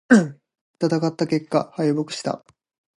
[0.83, 2.43] 戦った結果、敗北した。